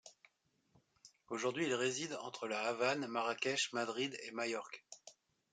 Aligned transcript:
Aujourd'hui 1.27 1.67
il 1.67 1.75
réside 1.75 2.17
entre 2.23 2.47
La 2.47 2.63
Havane, 2.63 3.05
Marrakech, 3.05 3.71
Madrid 3.73 4.17
et 4.23 4.31
Majorque. 4.31 4.83